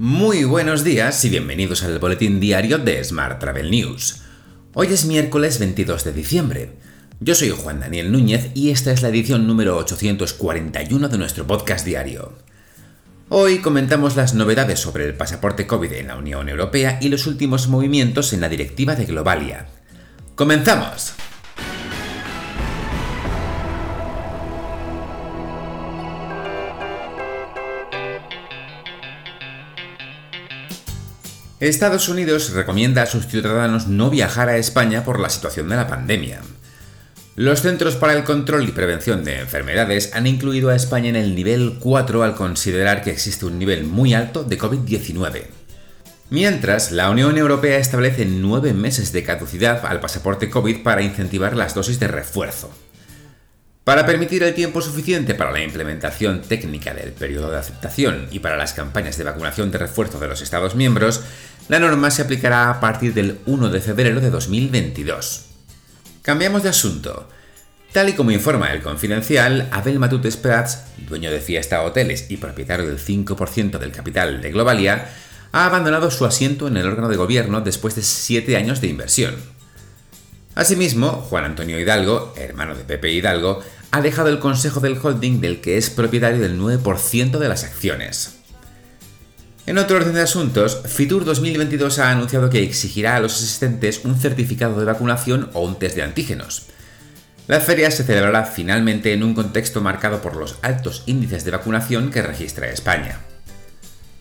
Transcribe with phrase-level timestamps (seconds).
[0.00, 4.22] Muy buenos días y bienvenidos al boletín diario de Smart Travel News.
[4.72, 6.72] Hoy es miércoles 22 de diciembre.
[7.20, 11.84] Yo soy Juan Daniel Núñez y esta es la edición número 841 de nuestro podcast
[11.84, 12.32] diario.
[13.28, 17.68] Hoy comentamos las novedades sobre el pasaporte COVID en la Unión Europea y los últimos
[17.68, 19.66] movimientos en la directiva de Globalia.
[20.34, 21.12] ¡Comenzamos!
[31.60, 35.86] Estados Unidos recomienda a sus ciudadanos no viajar a España por la situación de la
[35.86, 36.40] pandemia.
[37.36, 41.34] Los Centros para el Control y Prevención de Enfermedades han incluido a España en el
[41.34, 45.42] nivel 4 al considerar que existe un nivel muy alto de COVID-19.
[46.30, 51.74] Mientras, la Unión Europea establece nueve meses de caducidad al pasaporte COVID para incentivar las
[51.74, 52.70] dosis de refuerzo.
[53.84, 58.58] Para permitir el tiempo suficiente para la implementación técnica del periodo de aceptación y para
[58.58, 61.22] las campañas de vacunación de refuerzo de los Estados miembros,
[61.68, 65.46] la norma se aplicará a partir del 1 de febrero de 2022.
[66.22, 67.28] Cambiamos de asunto.
[67.92, 72.86] Tal y como informa el Confidencial, Abel Matutes Prats, dueño de Fiesta Hoteles y propietario
[72.86, 75.08] del 5% del capital de Globalia,
[75.52, 79.34] ha abandonado su asiento en el órgano de gobierno después de siete años de inversión.
[80.54, 83.60] Asimismo, Juan Antonio Hidalgo, hermano de Pepe Hidalgo,
[83.92, 88.36] ha dejado el consejo del holding del que es propietario del 9% de las acciones.
[89.66, 94.18] En otro orden de asuntos, Fitur 2022 ha anunciado que exigirá a los asistentes un
[94.18, 96.66] certificado de vacunación o un test de antígenos.
[97.46, 102.10] La feria se celebrará finalmente en un contexto marcado por los altos índices de vacunación
[102.10, 103.20] que registra España.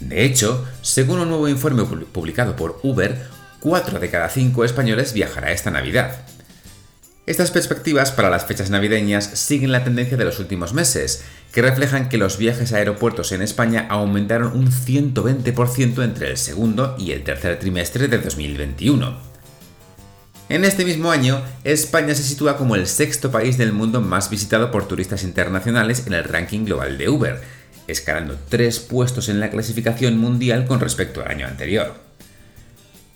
[0.00, 3.18] De hecho, según un nuevo informe publicado por Uber,
[3.60, 6.12] 4 de cada 5 españoles viajará esta Navidad.
[7.28, 12.08] Estas perspectivas para las fechas navideñas siguen la tendencia de los últimos meses, que reflejan
[12.08, 17.24] que los viajes a aeropuertos en España aumentaron un 120% entre el segundo y el
[17.24, 19.18] tercer trimestre de 2021.
[20.48, 24.70] En este mismo año, España se sitúa como el sexto país del mundo más visitado
[24.70, 27.42] por turistas internacionales en el ranking global de Uber,
[27.86, 32.07] escalando tres puestos en la clasificación mundial con respecto al año anterior.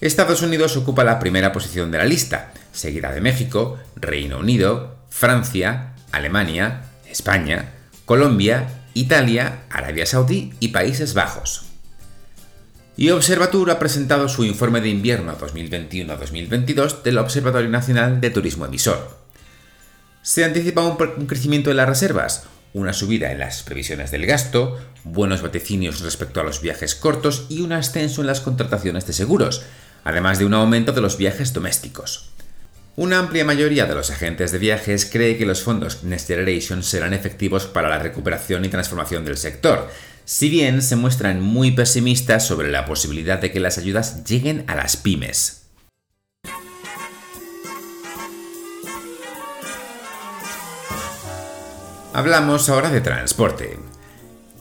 [0.02, 5.94] Estados Unidos ocupa la primera posición de la lista, seguida de México, Reino Unido, Francia,
[6.10, 7.74] Alemania, España,
[8.04, 11.66] Colombia, Italia, Arabia Saudí y Países Bajos.
[12.96, 19.16] Y Observatur ha presentado su informe de invierno 2021-2022 del Observatorio Nacional de Turismo Emisor.
[20.22, 20.96] Se anticipa un,
[21.28, 22.42] crecimiento de las reservas,
[22.74, 27.60] una subida en las previsiones del gasto, buenos vaticinios respecto a los viajes cortos y
[27.60, 29.62] un ascenso en las contrataciones de seguros,
[30.04, 32.30] además de un aumento de los viajes domésticos.
[32.94, 37.14] Una amplia mayoría de los agentes de viajes cree que los fondos Next Generation serán
[37.14, 39.88] efectivos para la recuperación y transformación del sector,
[40.24, 44.74] si bien se muestran muy pesimistas sobre la posibilidad de que las ayudas lleguen a
[44.74, 45.62] las pymes.
[52.14, 53.78] Hablamos ahora de transporte.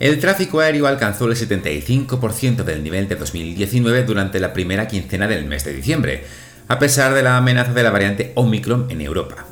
[0.02, 5.46] El tráfico aéreo alcanzó el 75% del nivel de 2019 durante la primera quincena del
[5.46, 6.24] mes de diciembre,
[6.68, 9.46] a pesar de la amenaza de la variante Omicron en Europa.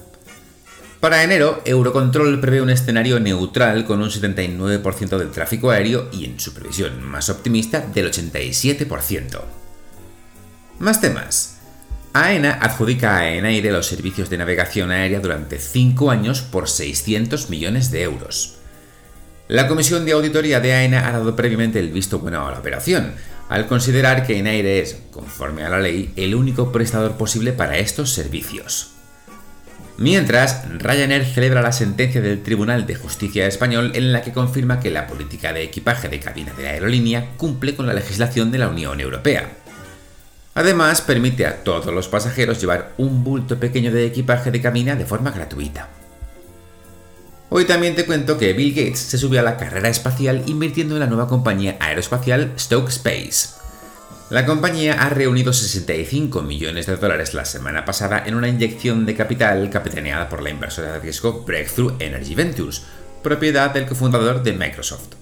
[0.99, 6.39] Para enero, Eurocontrol prevé un escenario neutral con un 79% del tráfico aéreo y en
[6.39, 9.41] su previsión más optimista del 87%.
[10.79, 11.59] Más temas.
[12.13, 17.91] AENA adjudica a Enaire los servicios de navegación aérea durante 5 años por 600 millones
[17.91, 18.58] de euros.
[19.49, 23.13] La Comisión de Auditoría de AENA ha dado previamente el visto bueno a la operación,
[23.49, 28.11] al considerar que Enaire es, conforme a la ley, el único prestador posible para estos
[28.11, 28.91] servicios.
[29.97, 34.91] Mientras, Ryanair celebra la sentencia del Tribunal de Justicia español en la que confirma que
[34.91, 38.67] la política de equipaje de cabina de la aerolínea cumple con la legislación de la
[38.67, 39.49] Unión Europea.
[40.53, 45.07] Además, permite a todos los pasajeros llevar un bulto pequeño de equipaje de cabina de
[45.07, 45.89] forma gratuita.
[47.51, 50.99] Hoy también te cuento que Bill Gates se subió a la carrera espacial invirtiendo en
[50.99, 53.57] la nueva compañía aeroespacial Stoke Space.
[54.29, 59.15] La compañía ha reunido 65 millones de dólares la semana pasada en una inyección de
[59.15, 62.83] capital capitaneada por la inversora de riesgo Breakthrough Energy Ventures,
[63.23, 65.15] propiedad del cofundador de Microsoft.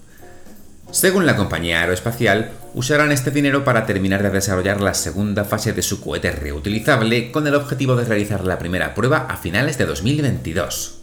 [0.91, 5.81] Según la compañía aeroespacial, usarán este dinero para terminar de desarrollar la segunda fase de
[5.81, 10.96] su cohete reutilizable con el objetivo de realizar la primera prueba a finales de 2022.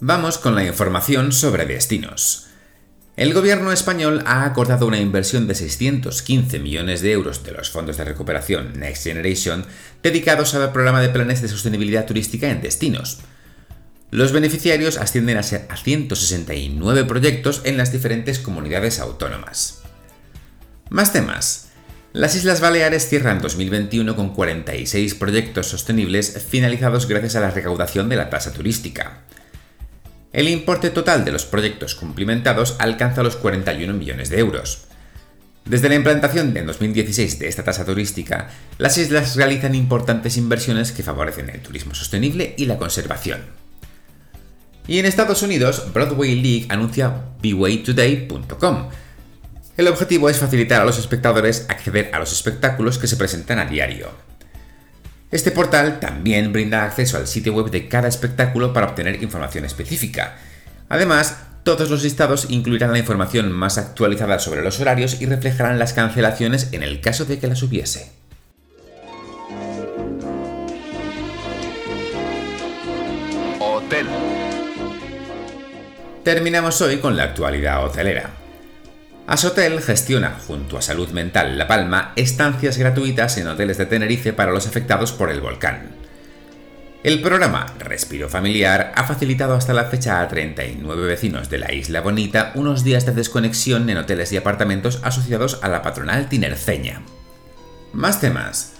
[0.00, 2.46] Vamos con la información sobre destinos.
[3.16, 7.96] El gobierno español ha acordado una inversión de 615 millones de euros de los fondos
[7.96, 9.66] de recuperación Next Generation
[10.00, 13.18] dedicados al programa de planes de sostenibilidad turística en destinos.
[14.12, 19.82] Los beneficiarios ascienden a 169 proyectos en las diferentes comunidades autónomas.
[20.90, 21.70] Más temas.
[22.12, 28.16] Las Islas Baleares cierran 2021 con 46 proyectos sostenibles finalizados gracias a la recaudación de
[28.16, 29.24] la tasa turística.
[30.38, 34.84] El importe total de los proyectos cumplimentados alcanza los 41 millones de euros.
[35.64, 38.48] Desde la implantación en 2016 de esta tasa turística,
[38.78, 43.46] las islas realizan importantes inversiones que favorecen el turismo sostenible y la conservación.
[44.86, 47.12] Y en Estados Unidos, Broadway League anuncia
[47.42, 48.90] bwaytoday.com,
[49.76, 53.64] el objetivo es facilitar a los espectadores acceder a los espectáculos que se presentan a
[53.64, 54.27] diario.
[55.30, 60.38] Este portal también brinda acceso al sitio web de cada espectáculo para obtener información específica.
[60.88, 65.92] Además, todos los listados incluirán la información más actualizada sobre los horarios y reflejarán las
[65.92, 68.10] cancelaciones en el caso de que las hubiese.
[73.60, 74.06] Hotel.
[76.24, 78.47] Terminamos hoy con la actualidad hotelera.
[79.28, 84.52] Asotel gestiona, junto a Salud Mental La Palma, estancias gratuitas en hoteles de Tenerife para
[84.52, 85.90] los afectados por el volcán.
[87.02, 92.00] El programa Respiro Familiar ha facilitado hasta la fecha a 39 vecinos de la Isla
[92.00, 97.02] Bonita unos días de desconexión en hoteles y apartamentos asociados a la patronal tinerceña.
[97.92, 98.77] Más temas.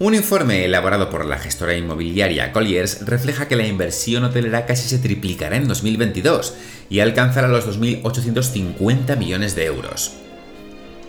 [0.00, 4.98] Un informe elaborado por la gestora inmobiliaria Colliers refleja que la inversión hotelera casi se
[4.98, 6.54] triplicará en 2022
[6.88, 10.12] y alcanzará los 2.850 millones de euros.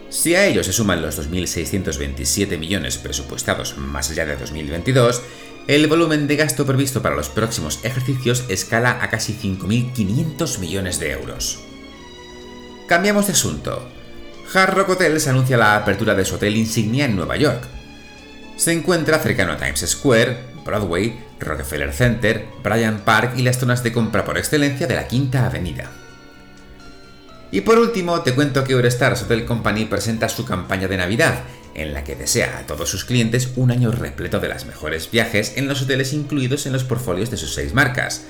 [0.10, 5.22] Si a ello se suman los 2.627 millones presupuestados más allá de 2022,
[5.68, 11.12] el volumen de gasto previsto para los próximos ejercicios escala a casi 5.500 millones de
[11.12, 11.60] euros.
[12.88, 13.88] Cambiamos de asunto.
[14.52, 17.68] Hard Rock Hotels anuncia la apertura de su hotel insignia en Nueva York,
[18.60, 23.94] se encuentra cercano a Times Square, Broadway, Rockefeller Center, Bryant Park y las zonas de
[23.94, 25.90] compra por excelencia de la Quinta Avenida.
[27.52, 31.40] Y por último, te cuento que Eurostars Hotel Company presenta su campaña de Navidad,
[31.74, 35.54] en la que desea a todos sus clientes un año repleto de las mejores viajes
[35.56, 38.26] en los hoteles incluidos en los portfolios de sus seis marcas: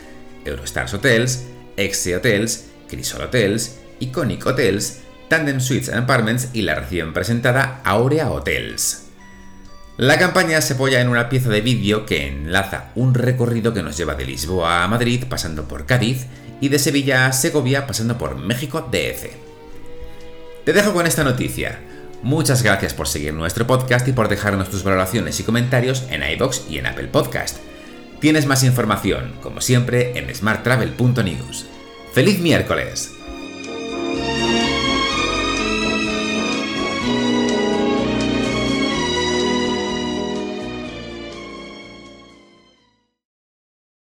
[0.46, 1.46] Eurostars Hotels,
[1.76, 8.30] Exe Hotels, Crisol Hotels, Iconic Hotels, Tandem Suites and Apartments y la recién presentada Aurea
[8.30, 9.09] Hotels.
[10.00, 13.98] La campaña se apoya en una pieza de vídeo que enlaza un recorrido que nos
[13.98, 16.26] lleva de Lisboa a Madrid pasando por Cádiz
[16.62, 19.26] y de Sevilla a Segovia pasando por México DF.
[20.64, 21.82] Te dejo con esta noticia.
[22.24, 26.68] Muchas gracias por seguir nuestro podcast y por dejarnos tus valoraciones y comentarios en iBox
[26.70, 27.58] y en Apple Podcast.
[28.22, 31.66] Tienes más información, como siempre, en smarttravel.news.
[32.14, 33.19] ¡Feliz miércoles!